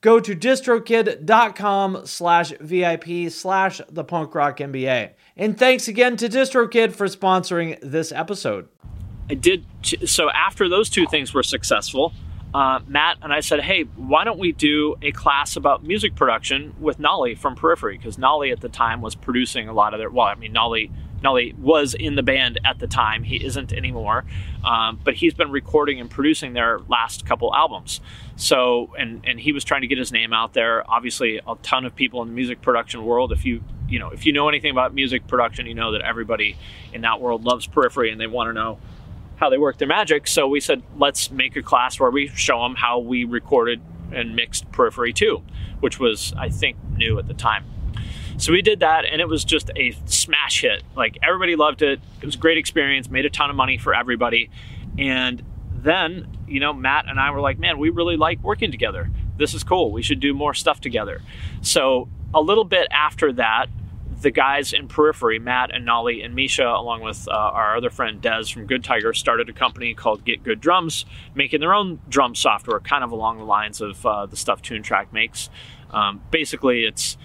go 0.00 0.20
to 0.20 0.34
distrokid.com 0.34 2.06
slash 2.06 2.52
VIP 2.60 3.30
slash 3.30 3.80
the 3.90 4.04
punk 4.04 4.34
rock 4.34 4.58
MBA. 4.58 5.10
And 5.36 5.58
thanks 5.58 5.88
again 5.88 6.16
to 6.18 6.28
DistroKid 6.28 6.92
for 6.92 7.06
sponsoring 7.06 7.78
this 7.82 8.12
episode. 8.12 8.68
I 9.28 9.34
did, 9.34 9.64
so 10.06 10.30
after 10.30 10.68
those 10.68 10.90
two 10.90 11.06
things 11.06 11.32
were 11.32 11.42
successful, 11.42 12.12
uh, 12.52 12.80
Matt 12.88 13.18
and 13.22 13.32
I 13.32 13.40
said, 13.40 13.60
hey, 13.60 13.82
why 13.82 14.24
don't 14.24 14.38
we 14.38 14.50
do 14.52 14.96
a 15.02 15.12
class 15.12 15.54
about 15.54 15.84
music 15.84 16.16
production 16.16 16.74
with 16.80 16.98
Nolly 16.98 17.36
from 17.36 17.54
Periphery? 17.54 17.96
Because 17.96 18.18
Nolly 18.18 18.50
at 18.50 18.60
the 18.60 18.68
time 18.68 19.00
was 19.00 19.14
producing 19.14 19.68
a 19.68 19.72
lot 19.72 19.94
of 19.94 19.98
their, 19.98 20.10
well, 20.10 20.26
I 20.26 20.34
mean, 20.34 20.52
Nolly 20.52 20.90
Nolly 21.22 21.54
was 21.58 21.94
in 21.94 22.14
the 22.14 22.22
band 22.22 22.60
at 22.64 22.78
the 22.78 22.86
time. 22.86 23.22
He 23.22 23.44
isn't 23.44 23.72
anymore, 23.72 24.24
um, 24.64 25.00
but 25.02 25.14
he's 25.14 25.34
been 25.34 25.50
recording 25.50 26.00
and 26.00 26.10
producing 26.10 26.52
their 26.52 26.80
last 26.88 27.26
couple 27.26 27.54
albums. 27.54 28.00
So, 28.36 28.94
and 28.98 29.22
and 29.26 29.38
he 29.38 29.52
was 29.52 29.64
trying 29.64 29.82
to 29.82 29.86
get 29.86 29.98
his 29.98 30.12
name 30.12 30.32
out 30.32 30.54
there. 30.54 30.88
Obviously, 30.90 31.40
a 31.46 31.56
ton 31.62 31.84
of 31.84 31.94
people 31.94 32.22
in 32.22 32.28
the 32.28 32.34
music 32.34 32.62
production 32.62 33.04
world. 33.04 33.32
If 33.32 33.44
you 33.44 33.62
you 33.88 33.98
know 33.98 34.10
if 34.10 34.24
you 34.24 34.32
know 34.32 34.48
anything 34.48 34.70
about 34.70 34.94
music 34.94 35.26
production, 35.26 35.66
you 35.66 35.74
know 35.74 35.92
that 35.92 36.02
everybody 36.02 36.56
in 36.92 37.02
that 37.02 37.20
world 37.20 37.44
loves 37.44 37.66
Periphery 37.66 38.10
and 38.10 38.20
they 38.20 38.26
want 38.26 38.48
to 38.48 38.52
know 38.52 38.78
how 39.40 39.48
they 39.48 39.58
work 39.58 39.78
their 39.78 39.88
magic. 39.88 40.26
So 40.26 40.46
we 40.46 40.60
said, 40.60 40.82
let's 40.98 41.30
make 41.30 41.56
a 41.56 41.62
class 41.62 41.98
where 41.98 42.10
we 42.10 42.28
show 42.28 42.62
them 42.62 42.74
how 42.76 42.98
we 42.98 43.24
recorded 43.24 43.80
and 44.12 44.36
mixed 44.36 44.70
Periphery 44.70 45.14
2, 45.14 45.42
which 45.80 45.98
was, 45.98 46.34
I 46.36 46.50
think, 46.50 46.76
new 46.96 47.18
at 47.18 47.26
the 47.26 47.34
time. 47.34 47.64
So 48.40 48.52
we 48.52 48.62
did 48.62 48.80
that, 48.80 49.04
and 49.04 49.20
it 49.20 49.28
was 49.28 49.44
just 49.44 49.70
a 49.76 49.94
smash 50.06 50.62
hit. 50.62 50.82
Like 50.96 51.18
everybody 51.22 51.56
loved 51.56 51.82
it. 51.82 52.00
It 52.22 52.24
was 52.24 52.36
a 52.36 52.38
great 52.38 52.56
experience, 52.56 53.10
made 53.10 53.26
a 53.26 53.30
ton 53.30 53.50
of 53.50 53.56
money 53.56 53.76
for 53.76 53.94
everybody. 53.94 54.48
And 54.98 55.42
then, 55.70 56.26
you 56.48 56.58
know, 56.58 56.72
Matt 56.72 57.04
and 57.06 57.20
I 57.20 57.30
were 57.32 57.40
like, 57.40 57.58
man, 57.58 57.78
we 57.78 57.90
really 57.90 58.16
like 58.16 58.42
working 58.42 58.70
together. 58.70 59.10
This 59.36 59.52
is 59.52 59.62
cool. 59.62 59.92
We 59.92 60.00
should 60.00 60.20
do 60.20 60.32
more 60.32 60.54
stuff 60.54 60.80
together. 60.80 61.20
So 61.60 62.08
a 62.32 62.40
little 62.40 62.64
bit 62.64 62.88
after 62.90 63.30
that, 63.34 63.66
the 64.22 64.30
guys 64.30 64.72
in 64.72 64.88
Periphery, 64.88 65.38
Matt 65.38 65.74
and 65.74 65.84
Nolly 65.84 66.22
and 66.22 66.34
Misha, 66.34 66.66
along 66.66 67.02
with 67.02 67.28
uh, 67.28 67.32
our 67.32 67.76
other 67.76 67.90
friend 67.90 68.22
Dez 68.22 68.50
from 68.50 68.64
Good 68.64 68.82
Tiger, 68.82 69.12
started 69.12 69.50
a 69.50 69.52
company 69.52 69.92
called 69.92 70.24
Get 70.24 70.42
Good 70.42 70.62
Drums, 70.62 71.04
making 71.34 71.60
their 71.60 71.74
own 71.74 72.00
drum 72.08 72.34
software, 72.34 72.80
kind 72.80 73.04
of 73.04 73.12
along 73.12 73.36
the 73.36 73.44
lines 73.44 73.82
of 73.82 74.04
uh, 74.06 74.24
the 74.24 74.36
stuff 74.36 74.62
Toontrack 74.62 75.12
makes. 75.12 75.50
Um, 75.90 76.22
basically, 76.30 76.84
it's 76.84 77.18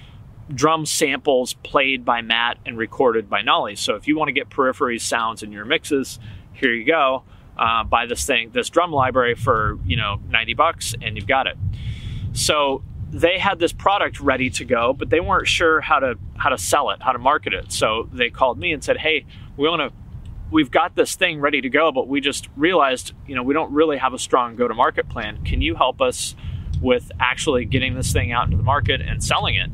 drum 0.54 0.86
samples 0.86 1.54
played 1.54 2.06
by 2.06 2.22
Matt 2.22 2.58
and 2.66 2.78
recorded 2.78 3.30
by 3.30 3.42
Nolly. 3.42 3.76
So 3.76 3.96
if 3.96 4.08
you 4.08 4.18
want 4.18 4.30
to 4.30 4.34
get 4.34 4.50
periphery 4.50 5.00
sounds 5.00 5.44
in 5.44 5.52
your 5.52 5.66
mixes, 5.66 6.20
here 6.54 6.74
you 6.74 6.86
go. 6.86 7.24
Uh, 7.58 7.84
buy 7.84 8.06
this 8.06 8.26
thing, 8.26 8.52
this 8.52 8.70
drum 8.70 8.92
library 8.92 9.34
for 9.34 9.80
you 9.86 9.96
know 9.96 10.20
90 10.30 10.54
bucks, 10.56 10.94
and 11.02 11.16
you've 11.16 11.28
got 11.28 11.48
it. 11.48 11.58
So 12.34 12.84
they 13.12 13.40
had 13.40 13.60
this 13.60 13.72
product 13.72 14.20
ready 14.20 14.50
to 14.52 14.66
go, 14.66 14.92
but 14.92 15.10
they 15.10 15.22
weren't 15.22 15.48
sure 15.48 15.80
how 15.80 16.00
to 16.00 16.18
how 16.36 16.50
to 16.50 16.58
sell 16.58 16.90
it, 16.90 17.02
how 17.02 17.14
to 17.14 17.18
market 17.18 17.54
it. 17.54 17.72
So 17.72 18.10
they 18.12 18.30
called 18.30 18.60
me 18.60 18.74
and 18.74 18.84
said, 18.84 18.98
"Hey, 18.98 19.26
we 19.58 19.70
want 19.70 19.82
to." 19.82 19.96
We've 20.52 20.70
got 20.70 20.96
this 20.96 21.16
thing 21.16 21.40
ready 21.40 21.60
to 21.62 21.70
go, 21.70 21.92
but 21.92 22.08
we 22.08 22.22
just 22.22 22.50
realized, 22.56 23.14
you 23.26 23.34
know, 23.34 23.42
we 23.42 23.56
don't 23.56 23.74
really 23.74 23.98
have 23.98 24.14
a 24.14 24.20
strong 24.20 24.56
go-to-market 24.56 25.10
plan. 25.10 25.44
Can 25.44 25.60
you 25.60 25.74
help 25.74 26.02
us 26.02 26.36
with 26.80 27.12
actually 27.20 27.66
getting 27.66 27.96
this 27.96 28.14
thing 28.14 28.32
out 28.32 28.46
into 28.46 28.56
the 28.56 28.64
market 28.64 29.02
and 29.02 29.24
selling 29.24 29.56
it? 29.56 29.72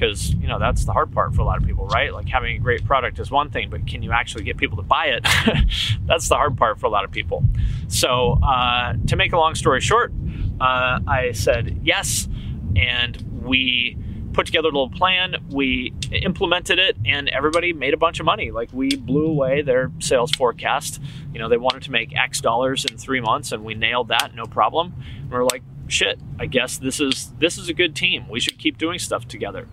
Because 0.00 0.32
you 0.34 0.48
know 0.48 0.58
that's 0.58 0.84
the 0.84 0.92
hard 0.92 1.12
part 1.12 1.34
for 1.34 1.42
a 1.42 1.44
lot 1.44 1.58
of 1.58 1.66
people 1.66 1.86
right? 1.88 2.12
Like 2.12 2.28
having 2.28 2.56
a 2.56 2.58
great 2.58 2.84
product 2.84 3.18
is 3.18 3.30
one 3.30 3.50
thing 3.50 3.68
but 3.70 3.86
can 3.86 4.02
you 4.02 4.12
actually 4.12 4.44
get 4.44 4.56
people 4.56 4.76
to 4.78 4.82
buy 4.82 5.06
it? 5.06 5.26
That's 6.06 6.28
the 6.28 6.36
hard 6.36 6.56
part 6.56 6.80
for 6.80 6.86
a 6.86 6.90
lot 6.90 7.04
of 7.04 7.10
people. 7.10 7.44
So 7.88 8.38
uh, 8.42 8.94
to 9.08 9.16
make 9.16 9.32
a 9.32 9.38
long 9.38 9.54
story 9.54 9.80
short 9.80 10.12
uh, 10.60 11.00
i 11.06 11.32
said 11.32 11.80
yes 11.82 12.28
and 12.76 13.16
we 13.42 13.96
put 14.32 14.46
together 14.46 14.68
a 14.68 14.72
little 14.72 14.90
plan. 14.90 15.36
We 15.50 15.92
implemented 16.12 16.78
it 16.78 16.96
and 17.04 17.28
everybody 17.28 17.72
made 17.72 17.94
a 17.94 17.96
bunch 17.96 18.20
of 18.20 18.26
money. 18.26 18.50
Like 18.50 18.70
we 18.72 18.94
blew 18.96 19.26
away 19.26 19.62
their 19.62 19.90
sales 19.98 20.30
forecast. 20.30 21.00
You 21.32 21.40
know 21.40 21.48
they 21.48 21.56
wanted 21.56 21.82
to 21.82 21.90
make 21.90 22.16
x 22.16 22.40
dollars 22.40 22.84
in 22.84 22.96
three 22.96 23.20
months 23.20 23.52
and 23.52 23.64
we 23.64 23.74
nailed 23.74 24.08
that 24.08 24.34
no 24.34 24.44
problem. 24.44 24.94
And 25.20 25.30
we're 25.30 25.44
like 25.44 25.62
shit, 25.90 26.18
I 26.38 26.46
guess 26.46 26.78
this 26.78 27.00
is 27.00 27.32
this 27.38 27.58
is 27.58 27.68
a 27.68 27.74
good 27.74 27.94
team. 27.94 28.28
We 28.28 28.40
should 28.40 28.58
keep 28.58 28.78
doing 28.78 28.98
stuff 28.98 29.26
together. 29.28 29.68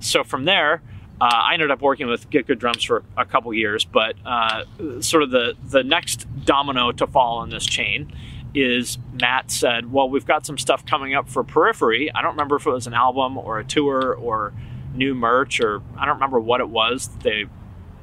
So 0.00 0.24
from 0.24 0.44
there, 0.44 0.82
uh, 1.20 1.24
I 1.24 1.54
ended 1.54 1.70
up 1.70 1.80
working 1.80 2.06
with 2.06 2.28
Get 2.30 2.46
Good 2.46 2.58
Drums 2.58 2.84
for 2.84 3.02
a 3.16 3.24
couple 3.24 3.52
years, 3.54 3.84
but 3.84 4.16
uh, 4.24 4.64
sort 5.00 5.22
of 5.22 5.30
the 5.30 5.54
the 5.64 5.82
next 5.82 6.26
domino 6.44 6.92
to 6.92 7.06
fall 7.06 7.42
in 7.42 7.50
this 7.50 7.66
chain 7.66 8.12
is 8.54 8.98
Matt 9.20 9.50
said, 9.50 9.92
"Well, 9.92 10.08
we've 10.08 10.26
got 10.26 10.46
some 10.46 10.58
stuff 10.58 10.86
coming 10.86 11.14
up 11.14 11.28
for 11.28 11.42
Periphery. 11.42 12.10
I 12.14 12.22
don't 12.22 12.32
remember 12.32 12.56
if 12.56 12.66
it 12.66 12.70
was 12.70 12.86
an 12.86 12.94
album 12.94 13.36
or 13.38 13.58
a 13.58 13.64
tour 13.64 14.14
or 14.14 14.52
new 14.94 15.14
merch 15.14 15.60
or 15.60 15.82
I 15.96 16.06
don't 16.06 16.14
remember 16.14 16.40
what 16.40 16.60
it 16.60 16.68
was 16.68 17.08
they 17.22 17.46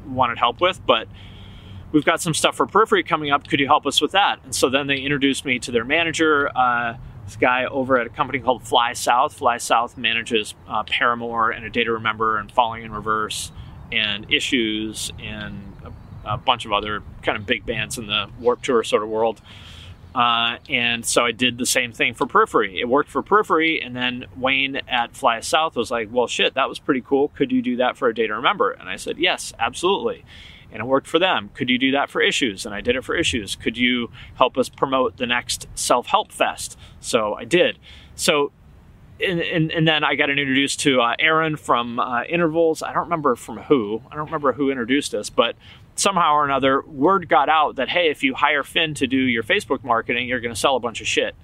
wanted 0.05 0.37
help 0.37 0.61
with, 0.61 0.85
but." 0.85 1.07
We've 1.91 2.03
got 2.03 2.23
some 2.23 2.33
stuff 2.33 2.55
for 2.55 2.65
Periphery 2.65 3.03
coming 3.03 3.29
up. 3.29 3.47
Could 3.47 3.59
you 3.59 3.67
help 3.67 3.85
us 3.85 4.01
with 4.01 4.13
that? 4.13 4.39
And 4.43 4.55
so 4.55 4.67
then 4.67 4.87
they 4.87 4.97
introduced 4.97 5.45
me 5.45 5.59
to 5.59 5.69
their 5.69 5.85
manager, 5.85 6.49
uh, 6.57 6.95
this 7.25 7.35
guy 7.35 7.65
over 7.65 7.97
at 7.97 8.07
a 8.07 8.09
company 8.09 8.39
called 8.39 8.63
Fly 8.63 8.93
South. 8.93 9.33
Fly 9.33 9.57
South 9.57 9.97
manages 9.97 10.55
uh, 10.67 10.83
Paramore 10.83 11.51
and 11.51 11.65
A 11.65 11.69
Day 11.69 11.83
to 11.83 11.93
Remember 11.93 12.37
and 12.37 12.51
Falling 12.51 12.83
in 12.83 12.91
Reverse 12.91 13.51
and 13.91 14.31
Issues 14.31 15.11
and 15.21 15.73
a, 16.25 16.33
a, 16.33 16.37
bunch 16.37 16.65
of 16.65 16.73
other 16.73 17.01
kind 17.21 17.37
of 17.37 17.45
big 17.45 17.65
bands 17.65 17.97
in 17.97 18.07
the 18.07 18.29
Warped 18.39 18.65
Tour 18.65 18.83
sort 18.83 19.03
of 19.03 19.09
world. 19.09 19.41
Uh, 20.15 20.57
and 20.69 21.05
so 21.05 21.25
I 21.25 21.31
did 21.31 21.57
the 21.57 21.65
same 21.65 21.91
thing 21.91 22.13
for 22.13 22.27
Periphery. 22.27 22.79
It 22.79 22.87
worked 22.87 23.09
for 23.09 23.23
Periphery, 23.23 23.81
and 23.81 23.95
then 23.95 24.25
Wayne 24.37 24.81
at 24.87 25.15
Fly 25.15 25.39
South 25.39 25.75
was 25.75 25.89
like, 25.89 26.09
"Well, 26.11 26.27
shit, 26.27 26.53
that 26.53 26.69
was 26.69 26.77
pretty 26.77 27.01
cool. 27.01 27.29
Could 27.29 27.51
you 27.51 27.63
do 27.63 27.77
that 27.77 27.97
for 27.97 28.09
A 28.09 28.13
Day 28.13 28.27
to 28.27 28.35
Remember?" 28.35 28.71
And 28.71 28.87
I 28.87 28.95
said, 28.97 29.17
"Yes, 29.17 29.53
absolutely." 29.57 30.23
And 30.73 30.81
it 30.81 30.85
worked 30.85 31.07
for 31.07 31.19
them. 31.19 31.51
Could 31.53 31.69
you 31.69 31.77
do 31.77 31.91
that 31.91 32.09
for 32.09 32.21
issues? 32.21 32.65
And 32.65 32.73
I 32.73 32.81
did 32.81 32.95
it 32.95 33.05
for 33.05 33.15
issues. 33.15 33.55
Could 33.55 33.77
you 33.77 34.09
help 34.35 34.57
us 34.57 34.67
promote 34.67 35.17
the 35.17 35.27
next 35.27 35.67
self 35.75 36.07
help 36.07 36.31
fest? 36.31 36.77
So 36.99 37.35
I 37.35 37.45
did. 37.45 37.77
So, 38.15 38.51
and, 39.21 39.39
and, 39.39 39.71
and, 39.71 39.87
then 39.87 40.03
I 40.03 40.15
got 40.15 40.31
introduced 40.31 40.79
to 40.81 40.99
uh, 40.99 41.15
Aaron 41.19 41.55
from 41.55 41.99
uh, 41.99 42.23
Intervals. 42.23 42.81
I 42.81 42.91
don't 42.91 43.03
remember 43.03 43.35
from 43.35 43.59
who. 43.59 44.01
I 44.11 44.15
don't 44.15 44.25
remember 44.25 44.53
who 44.53 44.71
introduced 44.71 45.13
us, 45.13 45.29
but 45.29 45.55
somehow 45.95 46.33
or 46.33 46.45
another, 46.45 46.81
word 46.81 47.29
got 47.29 47.49
out 47.49 47.75
that 47.75 47.89
hey, 47.89 48.09
if 48.09 48.23
you 48.23 48.33
hire 48.33 48.63
Finn 48.63 48.95
to 48.95 49.07
do 49.07 49.17
your 49.17 49.43
Facebook 49.43 49.83
marketing, 49.83 50.27
you're 50.27 50.41
going 50.41 50.53
to 50.53 50.59
sell 50.59 50.75
a 50.75 50.79
bunch 50.79 50.99
of 50.99 51.07
shit. 51.07 51.35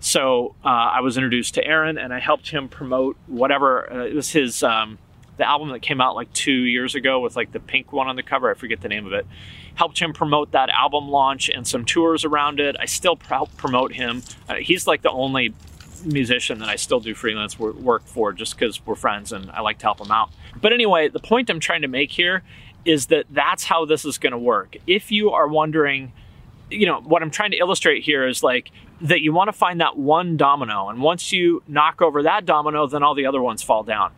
So 0.00 0.56
uh, 0.64 0.68
I 0.68 1.00
was 1.00 1.16
introduced 1.16 1.54
to 1.54 1.64
Aaron, 1.64 1.98
and 1.98 2.12
I 2.12 2.18
helped 2.18 2.50
him 2.50 2.68
promote 2.68 3.16
whatever 3.26 3.92
uh, 3.92 4.06
it 4.06 4.14
was 4.14 4.30
his. 4.32 4.62
Um, 4.62 4.98
the 5.36 5.48
album 5.48 5.70
that 5.70 5.80
came 5.80 6.00
out 6.00 6.14
like 6.14 6.32
two 6.32 6.52
years 6.52 6.94
ago 6.94 7.20
with 7.20 7.36
like 7.36 7.52
the 7.52 7.60
pink 7.60 7.92
one 7.92 8.08
on 8.08 8.16
the 8.16 8.22
cover. 8.22 8.50
I 8.50 8.54
forget 8.54 8.80
the 8.80 8.88
name 8.88 9.06
of 9.06 9.12
it. 9.12 9.26
Helped 9.74 9.98
him 9.98 10.12
promote 10.12 10.52
that 10.52 10.68
album 10.68 11.08
launch 11.08 11.48
and 11.48 11.66
some 11.66 11.84
tours 11.84 12.24
around 12.24 12.60
it. 12.60 12.76
I 12.78 12.86
still 12.86 13.18
help 13.28 13.56
promote 13.56 13.92
him. 13.92 14.22
Uh, 14.48 14.56
he's 14.56 14.86
like 14.86 15.02
the 15.02 15.10
only 15.10 15.54
musician 16.04 16.58
that 16.58 16.68
I 16.68 16.76
still 16.76 17.00
do 17.00 17.14
freelance 17.14 17.58
work 17.58 18.04
for 18.06 18.32
just 18.32 18.58
because 18.58 18.84
we're 18.84 18.94
friends 18.94 19.32
and 19.32 19.50
I 19.50 19.60
like 19.60 19.78
to 19.78 19.86
help 19.86 20.00
him 20.00 20.10
out. 20.10 20.30
But 20.60 20.72
anyway, 20.72 21.08
the 21.08 21.20
point 21.20 21.48
I'm 21.48 21.60
trying 21.60 21.82
to 21.82 21.88
make 21.88 22.10
here 22.10 22.42
is 22.84 23.06
that 23.06 23.26
that's 23.30 23.64
how 23.64 23.84
this 23.84 24.04
is 24.04 24.18
going 24.18 24.32
to 24.32 24.38
work. 24.38 24.76
If 24.86 25.12
you 25.12 25.30
are 25.30 25.46
wondering, 25.46 26.12
you 26.70 26.86
know, 26.86 27.00
what 27.00 27.22
I'm 27.22 27.30
trying 27.30 27.52
to 27.52 27.58
illustrate 27.58 28.02
here 28.02 28.26
is 28.26 28.42
like 28.42 28.70
that 29.02 29.20
you 29.20 29.32
want 29.32 29.48
to 29.48 29.52
find 29.52 29.80
that 29.80 29.96
one 29.96 30.36
domino. 30.36 30.88
And 30.88 31.00
once 31.00 31.32
you 31.32 31.62
knock 31.68 32.02
over 32.02 32.22
that 32.24 32.44
domino, 32.44 32.86
then 32.86 33.02
all 33.02 33.14
the 33.14 33.26
other 33.26 33.42
ones 33.42 33.62
fall 33.62 33.82
down. 33.82 34.12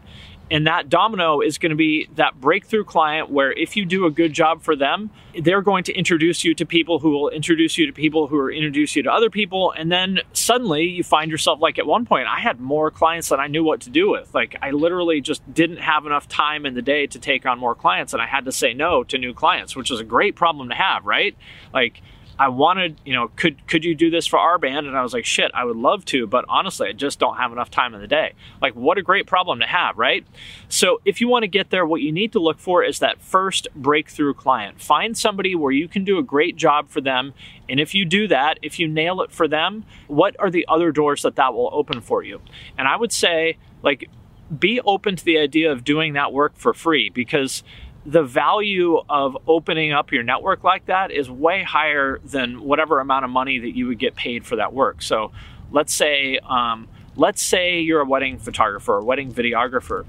And 0.51 0.67
that 0.67 0.89
domino 0.89 1.41
is 1.41 1.59
going 1.59 1.71
to 1.71 1.77
be 1.77 2.09
that 2.17 2.41
breakthrough 2.41 2.85
client 2.85 3.31
where 3.31 3.53
if 3.53 3.77
you 3.77 3.87
do 3.87 4.05
a 4.05 4.11
good 4.11 4.33
job 4.33 4.63
for 4.63 4.77
them, 4.77 5.11
they're 5.41 5.63
going 5.63 5.85
to 5.85 5.93
introduce 5.95 6.45
you 6.45 6.55
to 6.55 6.67
people 6.67 6.99
who 6.99 7.11
will 7.11 7.31
introduce 7.31 7.79
you 7.79 7.87
to 7.87 7.93
people 7.93 8.27
who 8.27 8.37
will 8.37 8.49
introduce 8.49 8.95
you 8.95 9.03
to 9.03 9.11
other 9.11 9.31
people. 9.31 9.73
And 9.73 9.91
then 9.91 10.21
suddenly 10.33 10.85
you 10.85 11.03
find 11.03 11.31
yourself 11.31 11.61
like 11.61 11.79
at 11.79 11.87
one 11.87 12.05
point, 12.05 12.29
I 12.29 12.41
had 12.41 12.61
more 12.61 12.91
clients 12.91 13.31
than 13.31 13.41
I 13.41 13.47
knew 13.47 13.65
what 13.65 13.81
to 13.83 13.91
do 13.91 14.11
with. 14.11 14.35
Like 14.35 14.57
I 14.61 14.71
literally 14.71 15.21
just 15.21 15.43
didn't 15.53 15.79
have 15.79 16.05
enough 16.05 16.29
time 16.29 16.67
in 16.67 16.75
the 16.75 16.83
day 16.83 17.07
to 17.07 17.19
take 17.19 17.47
on 17.47 17.59
more 17.59 17.75
clients. 17.75 18.13
And 18.13 18.21
I 18.21 18.27
had 18.27 18.45
to 18.45 18.53
say 18.53 18.75
no 18.75 19.03
to 19.05 19.19
new 19.19 19.33
clients, 19.33 19.75
which 19.75 19.91
is 19.91 19.99
a 19.99 20.05
great 20.05 20.37
problem 20.37 20.69
to 20.69 20.75
have, 20.75 21.07
right? 21.07 21.37
Like, 21.73 22.03
I 22.39 22.49
wanted, 22.49 23.01
you 23.05 23.13
know, 23.13 23.29
could 23.37 23.67
could 23.69 23.85
you 23.85 23.95
do 23.95 24.11
this 24.11 24.27
for 24.27 24.39
our 24.39 24.59
band? 24.59 24.87
And 24.87 24.97
I 24.97 25.03
was 25.03 25.13
like, 25.13 25.25
shit, 25.25 25.51
I 25.55 25.65
would 25.65 25.77
love 25.77 26.05
to, 26.07 26.27
but 26.27 26.45
honestly, 26.49 26.89
I 26.89 26.93
just 26.93 27.19
don't 27.19 27.37
have 27.37 27.53
enough 27.53 27.71
time 27.71 27.95
in 27.95 28.01
the 28.01 28.09
day. 28.09 28.33
Like, 28.61 28.75
what 28.75 28.99
a 28.99 29.03
great 29.03 29.27
problem 29.27 29.61
to 29.61 29.67
have, 29.67 29.97
right? 29.97 30.27
So, 30.69 31.01
if 31.05 31.21
you 31.21 31.29
want 31.29 31.45
to 31.45 31.49
get 31.49 31.71
there, 31.71 31.87
what 31.87 32.01
you 32.01 32.11
need 32.11 32.33
to 32.33 32.41
look 32.41 32.59
for 32.59 32.83
is 32.83 32.99
that 32.99 33.21
first 33.21 33.69
breakthrough 33.77 34.35
client. 34.35 34.81
Find 34.81 35.17
somebody 35.17 35.55
where 35.55 35.73
you 35.73 35.87
can 35.87 36.05
do 36.05 36.19
a 36.19 36.23
great 36.23 36.57
job 36.57 36.89
for 36.89 37.01
them, 37.01 37.35
and 37.69 37.79
if 37.79 37.95
you 37.95 38.05
do 38.05 38.27
that, 38.29 38.59
if 38.63 38.79
you 38.79 38.89
nail 38.89 39.21
it 39.21 39.31
for 39.31 39.47
them, 39.47 39.85
what 40.09 40.35
are 40.39 40.51
the 40.51 40.67
other 40.69 40.91
doors 40.91 41.23
that 41.23 41.37
that 41.37 41.55
will 41.55 41.71
open 41.73 42.01
for 42.01 42.23
you? 42.23 42.41
And 42.77 42.89
I 42.89 42.97
would 42.97 43.13
say, 43.13 43.59
like, 43.83 44.09
be 44.59 44.81
open 44.81 45.17
to 45.17 45.25
the 45.25 45.39
idea 45.39 45.73
of 45.73 45.85
doing 45.85 46.15
that 46.15 46.33
work 46.33 46.55
for 46.57 46.75
free 46.75 47.09
because 47.09 47.63
the 48.07 48.23
value 48.23 49.01
of 49.09 49.37
opening 49.47 49.93
up 49.93 50.13
your 50.13 50.23
network 50.23 50.63
like 50.63 50.87
that 50.87 51.11
is 51.11 51.31
way 51.31 51.63
higher 51.63 52.19
than 52.25 52.63
whatever 52.63 53.01
amount 53.01 53.25
of 53.25 53.31
money 53.31 53.59
that 53.59 53.75
you 53.75 53.87
would 53.87 53.99
get 53.99 54.15
paid 54.15 54.45
for 54.45 54.57
that 54.57 54.73
work. 54.73 55.01
So 55.01 55.33
let's 55.71 55.93
say 55.95 56.39
um, 56.39 56.89
let's 57.17 57.43
say 57.43 57.81
you're 57.81 58.01
a 58.01 58.05
wedding 58.05 58.39
photographer 58.39 58.95
or 58.95 59.03
wedding 59.03 59.33
videographer 59.33 60.05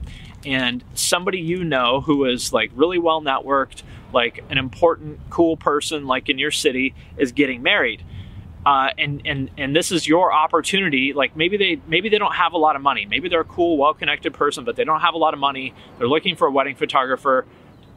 and 0.46 0.84
somebody 0.94 1.40
you 1.40 1.64
know 1.64 2.02
who 2.02 2.25
is 2.25 2.54
like 2.54 2.72
really 2.75 3.00
well 3.00 3.22
networked 3.22 3.84
like 4.14 4.44
an 4.50 4.58
important 4.58 5.20
cool 5.30 5.58
person 5.58 6.06
like 6.06 6.30
in 6.30 6.38
your 6.38 6.52
city 6.52 6.94
is 7.18 7.32
getting 7.32 7.62
married. 7.62 8.04
Uh, 8.66 8.90
and 8.98 9.22
and 9.25 9.52
and 9.58 9.75
this 9.75 9.92
is 9.92 10.08
your 10.08 10.34
opportunity 10.34 11.14
like 11.14 11.36
maybe 11.36 11.56
they 11.56 11.80
maybe 11.88 12.10
they 12.10 12.18
don't 12.18 12.34
have 12.34 12.54
a 12.54 12.58
lot 12.58 12.75
of 12.75 12.82
money. 12.82 13.06
Maybe 13.06 13.30
they're 13.30 13.42
a 13.42 13.46
cool 13.46 13.78
well 13.78 13.94
connected 13.94 14.34
person 14.34 14.64
but 14.64 14.75
they 14.75 14.84
don't 14.84 15.02
have 15.02 15.14
a 15.14 15.18
lot 15.18 15.34
of 15.34 15.40
money. 15.40 15.74
They're 15.98 16.08
looking 16.08 16.36
for 16.36 16.48
a 16.48 16.52
wedding 16.52 16.75
photographer 16.75 17.46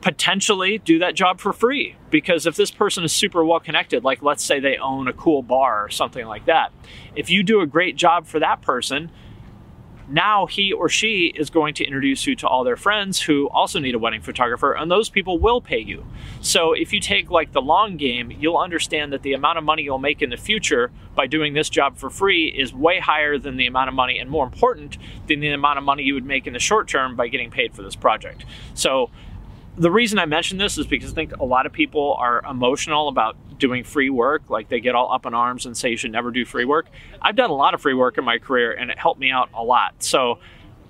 potentially 0.00 0.78
do 0.78 0.98
that 1.00 1.14
job 1.14 1.40
for 1.40 1.52
free. 1.52 1.96
Because 2.10 2.46
if 2.46 2.56
this 2.56 2.70
person 2.70 3.04
is 3.04 3.12
super 3.12 3.44
well 3.44 3.60
connected 3.60 4.04
like 4.04 4.22
let's 4.22 4.44
say 4.44 4.60
they 4.60 4.76
own 4.76 5.08
a 5.08 5.12
cool 5.12 5.42
bar 5.42 5.84
or 5.84 5.90
something 5.90 6.26
like 6.26 6.46
that 6.46 6.72
if 7.14 7.30
you 7.30 7.42
do 7.42 7.60
a 7.60 7.66
great 7.66 7.96
job 7.96 8.26
for 8.26 8.38
that 8.38 8.62
person 8.62 9.10
now 10.10 10.46
he 10.46 10.72
or 10.72 10.88
she 10.88 11.32
is 11.36 11.50
going 11.50 11.74
to 11.74 11.84
introduce 11.84 12.26
you 12.26 12.34
to 12.36 12.48
all 12.48 12.64
their 12.64 12.76
friends 12.76 13.20
who 13.20 13.48
also 13.50 13.78
need 13.78 13.94
a 13.94 13.98
wedding 13.98 14.22
photographer 14.22 14.72
and 14.72 14.90
those 14.90 15.10
people 15.10 15.38
will 15.38 15.60
pay 15.60 15.78
you. 15.78 16.06
So 16.40 16.72
if 16.72 16.92
you 16.92 17.00
take 17.00 17.30
like 17.30 17.52
the 17.52 17.60
long 17.60 17.96
game 17.96 18.30
you'll 18.30 18.56
understand 18.56 19.12
that 19.12 19.22
the 19.22 19.34
amount 19.34 19.58
of 19.58 19.64
money 19.64 19.82
you'll 19.82 19.98
make 19.98 20.22
in 20.22 20.30
the 20.30 20.36
future 20.36 20.90
by 21.14 21.26
doing 21.26 21.52
this 21.52 21.68
job 21.68 21.98
for 21.98 22.08
free 22.08 22.46
is 22.48 22.72
way 22.72 23.00
higher 23.00 23.38
than 23.38 23.56
the 23.56 23.66
amount 23.66 23.88
of 23.88 23.94
money 23.94 24.18
and 24.18 24.30
more 24.30 24.46
important 24.46 24.96
than 25.26 25.40
the 25.40 25.48
amount 25.48 25.78
of 25.78 25.84
money 25.84 26.02
you 26.02 26.14
would 26.14 26.24
make 26.24 26.46
in 26.46 26.52
the 26.52 26.58
short 26.58 26.88
term 26.88 27.16
by 27.16 27.28
getting 27.28 27.50
paid 27.50 27.74
for 27.74 27.82
this 27.82 27.96
project. 27.96 28.44
So 28.74 29.10
the 29.78 29.90
reason 29.90 30.18
I 30.18 30.26
mention 30.26 30.58
this 30.58 30.76
is 30.76 30.86
because 30.86 31.12
I 31.12 31.14
think 31.14 31.36
a 31.36 31.44
lot 31.44 31.66
of 31.66 31.72
people 31.72 32.14
are 32.14 32.44
emotional 32.44 33.08
about 33.08 33.36
doing 33.58 33.84
free 33.84 34.10
work. 34.10 34.50
Like 34.50 34.68
they 34.68 34.80
get 34.80 34.94
all 34.94 35.12
up 35.12 35.24
in 35.24 35.34
arms 35.34 35.66
and 35.66 35.76
say 35.76 35.90
you 35.90 35.96
should 35.96 36.12
never 36.12 36.30
do 36.30 36.44
free 36.44 36.64
work. 36.64 36.86
I've 37.22 37.36
done 37.36 37.50
a 37.50 37.54
lot 37.54 37.74
of 37.74 37.80
free 37.80 37.94
work 37.94 38.18
in 38.18 38.24
my 38.24 38.38
career 38.38 38.72
and 38.72 38.90
it 38.90 38.98
helped 38.98 39.20
me 39.20 39.30
out 39.30 39.50
a 39.54 39.62
lot. 39.62 40.02
So, 40.02 40.40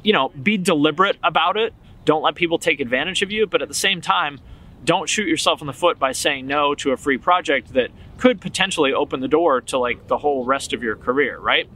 you 0.03 0.13
know, 0.13 0.31
be 0.31 0.57
deliberate 0.57 1.19
about 1.23 1.57
it. 1.57 1.75
Don't 2.05 2.23
let 2.23 2.35
people 2.35 2.59
take 2.59 2.81
advantage 2.81 3.23
of 3.23 3.31
you. 3.31 3.47
But 3.47 3.61
at 3.61 3.69
the 3.69 3.75
same 3.75 4.01
time, 4.01 4.41
don't 4.85 5.09
shoot 5.09 5.29
yourself 5.29 5.61
in 5.61 5.67
the 5.67 5.73
foot 5.73 5.99
by 5.99 6.13
saying 6.13 6.47
no 6.47 6.75
to 6.77 6.93
a 6.93 6.97
free 6.97 7.19
project 7.19 7.75
that 7.75 7.91
could 8.17 8.41
potentially 8.41 8.93
open 8.93 9.21
the 9.21 9.29
door 9.29 9.61
to 9.61 9.79
like 9.79 10.07
the 10.09 10.19
whole 10.19 10.45
rest 10.45 10.73
of 10.73 10.83
your 10.83 10.97
career, 10.97 11.39
right? 11.39 11.69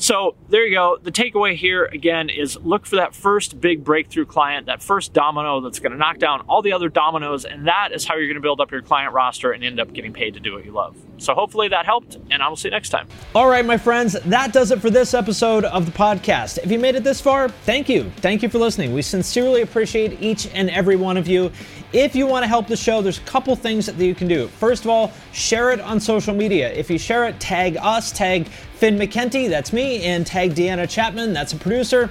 So 0.00 0.36
there 0.48 0.64
you 0.64 0.76
go. 0.76 0.96
The 1.02 1.10
takeaway 1.10 1.56
here 1.56 1.84
again 1.84 2.30
is 2.30 2.56
look 2.56 2.86
for 2.86 2.96
that 2.96 3.16
first 3.16 3.60
big 3.60 3.82
breakthrough 3.82 4.26
client, 4.26 4.66
that 4.66 4.80
first 4.80 5.12
domino 5.12 5.60
that's 5.60 5.80
going 5.80 5.90
to 5.90 5.98
knock 5.98 6.18
down 6.18 6.42
all 6.42 6.62
the 6.62 6.72
other 6.72 6.88
dominoes, 6.88 7.44
and 7.44 7.66
that 7.66 7.90
is 7.92 8.06
how 8.06 8.14
you're 8.14 8.28
going 8.28 8.36
to 8.36 8.40
build 8.40 8.60
up 8.60 8.70
your 8.70 8.80
client 8.80 9.12
roster 9.12 9.50
and 9.50 9.64
end 9.64 9.80
up 9.80 9.92
getting 9.92 10.12
paid 10.12 10.34
to 10.34 10.40
do 10.40 10.54
what 10.54 10.64
you 10.64 10.70
love. 10.70 10.96
So 11.18 11.34
hopefully 11.34 11.68
that 11.68 11.84
helped, 11.84 12.16
and 12.30 12.42
I 12.42 12.48
will 12.48 12.56
see 12.56 12.68
you 12.68 12.72
next 12.72 12.90
time. 12.90 13.08
All 13.34 13.48
right, 13.48 13.64
my 13.64 13.76
friends, 13.76 14.12
that 14.12 14.52
does 14.52 14.70
it 14.70 14.80
for 14.80 14.88
this 14.88 15.14
episode 15.14 15.64
of 15.64 15.84
the 15.84 15.92
podcast. 15.92 16.58
If 16.58 16.70
you 16.70 16.78
made 16.78 16.94
it 16.94 17.04
this 17.04 17.20
far, 17.20 17.48
thank 17.48 17.88
you. 17.88 18.10
Thank 18.18 18.42
you 18.42 18.48
for 18.48 18.58
listening. 18.58 18.92
We 18.92 19.02
sincerely 19.02 19.62
appreciate 19.62 20.22
each 20.22 20.46
and 20.54 20.70
every 20.70 20.96
one 20.96 21.16
of 21.16 21.28
you. 21.28 21.50
If 21.92 22.14
you 22.14 22.26
want 22.26 22.44
to 22.44 22.48
help 22.48 22.66
the 22.66 22.76
show, 22.76 23.02
there's 23.02 23.18
a 23.18 23.22
couple 23.22 23.56
things 23.56 23.86
that 23.86 23.96
you 23.96 24.14
can 24.14 24.28
do. 24.28 24.48
First 24.48 24.84
of 24.84 24.90
all, 24.90 25.12
share 25.32 25.70
it 25.70 25.80
on 25.80 25.98
social 25.98 26.34
media. 26.34 26.70
If 26.72 26.90
you 26.90 26.98
share 26.98 27.26
it, 27.26 27.40
tag 27.40 27.76
us, 27.78 28.12
tag 28.12 28.46
Finn 28.46 28.96
McKenty, 28.96 29.48
that's 29.48 29.72
me, 29.72 30.04
and 30.04 30.26
tag 30.26 30.54
Deanna 30.54 30.88
Chapman, 30.88 31.32
that's 31.32 31.52
a 31.52 31.56
producer. 31.56 32.10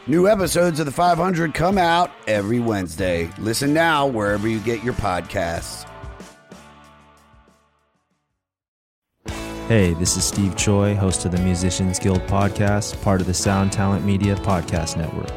New 0.07 0.27
episodes 0.27 0.79
of 0.79 0.87
The 0.87 0.91
500 0.91 1.53
come 1.53 1.77
out 1.77 2.09
every 2.25 2.59
Wednesday. 2.59 3.29
Listen 3.37 3.71
now 3.71 4.07
wherever 4.07 4.47
you 4.47 4.59
get 4.59 4.83
your 4.83 4.95
podcasts. 4.95 5.87
Hey, 9.67 9.93
this 9.93 10.17
is 10.17 10.23
Steve 10.23 10.55
Choi, 10.55 10.95
host 10.95 11.25
of 11.25 11.31
the 11.31 11.37
Musicians 11.41 11.99
Guild 11.99 12.21
podcast, 12.21 12.99
part 13.03 13.21
of 13.21 13.27
the 13.27 13.33
Sound 13.35 13.71
Talent 13.71 14.03
Media 14.03 14.35
Podcast 14.37 14.97
Network. 14.97 15.31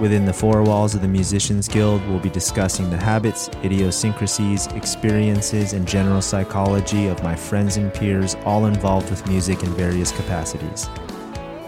Within 0.00 0.24
the 0.24 0.32
four 0.32 0.62
walls 0.62 0.94
of 0.94 1.02
the 1.02 1.08
Musicians 1.08 1.68
Guild, 1.68 2.00
we'll 2.08 2.18
be 2.18 2.30
discussing 2.30 2.88
the 2.88 2.96
habits, 2.96 3.50
idiosyncrasies, 3.62 4.68
experiences, 4.68 5.74
and 5.74 5.86
general 5.86 6.22
psychology 6.22 7.08
of 7.08 7.22
my 7.22 7.36
friends 7.36 7.76
and 7.76 7.92
peers, 7.92 8.36
all 8.46 8.64
involved 8.64 9.10
with 9.10 9.26
music 9.28 9.62
in 9.62 9.68
various 9.74 10.12
capacities. 10.12 10.88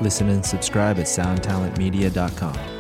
Listen 0.01 0.29
and 0.31 0.45
subscribe 0.45 0.99
at 0.99 1.07
soundtalentmedia.com. 1.07 2.80